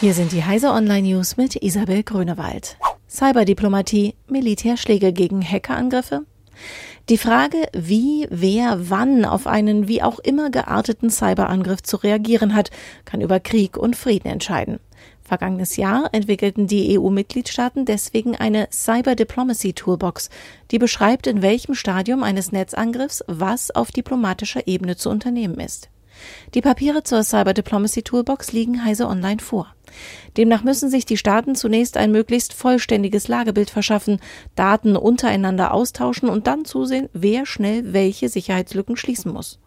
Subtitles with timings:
[0.00, 2.78] Hier sind die Heise Online News mit Isabel Grünewald.
[3.06, 6.22] Cyberdiplomatie, Militärschläge gegen Hackerangriffe?
[7.10, 12.70] Die Frage, wie, wer, wann auf einen wie auch immer gearteten Cyberangriff zu reagieren hat,
[13.04, 14.80] kann über Krieg und Frieden entscheiden.
[15.20, 20.30] Vergangenes Jahr entwickelten die EU-Mitgliedstaaten deswegen eine Cyber Diplomacy Toolbox,
[20.70, 25.90] die beschreibt, in welchem Stadium eines Netzangriffs was auf diplomatischer Ebene zu unternehmen ist.
[26.54, 29.74] Die Papiere zur Cyber Diplomacy Toolbox liegen heise online vor.
[30.36, 34.20] Demnach müssen sich die Staaten zunächst ein möglichst vollständiges Lagebild verschaffen,
[34.54, 39.58] Daten untereinander austauschen und dann zusehen, wer schnell welche Sicherheitslücken schließen muss.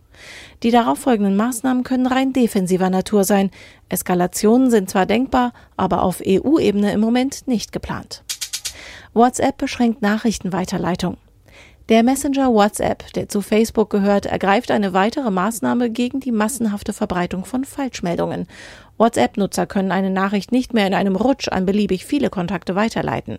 [0.62, 3.52] Die darauffolgenden Maßnahmen können rein defensiver Natur sein.
[3.90, 8.24] Eskalationen sind zwar denkbar, aber auf EU-Ebene im Moment nicht geplant.
[9.14, 11.18] WhatsApp beschränkt Nachrichtenweiterleitung.
[11.90, 17.44] Der Messenger WhatsApp, der zu Facebook gehört, ergreift eine weitere Maßnahme gegen die massenhafte Verbreitung
[17.44, 18.48] von Falschmeldungen.
[18.98, 23.38] WhatsApp-Nutzer können eine Nachricht nicht mehr in einem Rutsch an beliebig viele Kontakte weiterleiten.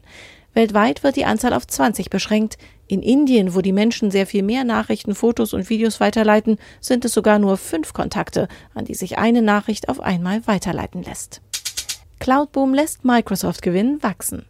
[0.52, 2.58] Weltweit wird die Anzahl auf 20 beschränkt.
[2.86, 7.14] In Indien, wo die Menschen sehr viel mehr Nachrichten, Fotos und Videos weiterleiten, sind es
[7.14, 11.41] sogar nur fünf Kontakte, an die sich eine Nachricht auf einmal weiterleiten lässt.
[12.20, 14.44] Cloudboom lässt Microsoft Gewinn wachsen.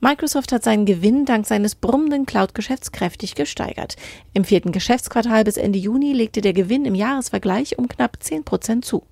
[0.00, 3.96] Microsoft hat seinen Gewinn dank seines brummenden Cloud-Geschäfts kräftig gesteigert.
[4.34, 8.84] Im vierten Geschäftsquartal bis Ende Juni legte der Gewinn im Jahresvergleich um knapp 10 Prozent
[8.84, 9.04] zu.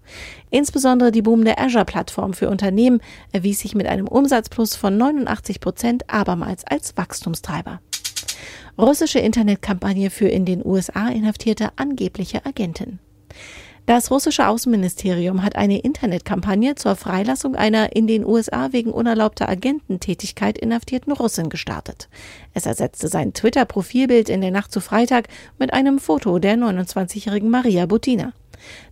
[0.51, 3.01] Insbesondere die boomende Azure-Plattform für Unternehmen
[3.33, 7.81] erwies sich mit einem Umsatzplus von 89 Prozent abermals als Wachstumstreiber.
[8.79, 12.99] Russische Internetkampagne für in den USA inhaftierte angebliche Agentin.
[13.85, 20.57] Das russische Außenministerium hat eine Internetkampagne zur Freilassung einer in den USA wegen unerlaubter Agententätigkeit
[20.57, 22.09] inhaftierten Russin gestartet.
[22.55, 25.27] Es ersetzte sein Twitter-Profilbild in der Nacht zu Freitag
[25.59, 28.33] mit einem Foto der 29-jährigen Maria Butina.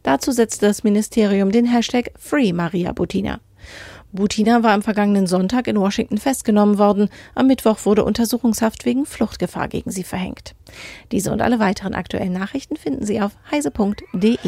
[0.03, 3.39] Dazu setzte das Ministerium den Hashtag Free Maria Butina.
[4.13, 7.09] Butina war am vergangenen Sonntag in Washington festgenommen worden.
[7.35, 10.55] Am Mittwoch wurde Untersuchungshaft wegen Fluchtgefahr gegen sie verhängt.
[11.13, 14.39] Diese und alle weiteren aktuellen Nachrichten finden Sie auf heise.de.